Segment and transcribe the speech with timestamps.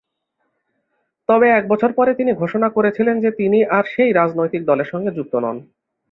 [1.29, 5.33] তবে এক বছর পরে তিনি ঘোষণা করেছিলেন যে তিনি আর সেই রাজনৈতিক দলের সাথে যুক্ত
[5.35, 5.57] নন।